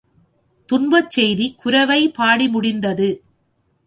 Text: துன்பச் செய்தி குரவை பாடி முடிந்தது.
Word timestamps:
துன்பச் 0.69 1.09
செய்தி 1.09 1.47
குரவை 1.55 2.09
பாடி 2.09 2.47
முடிந்தது. 2.47 3.09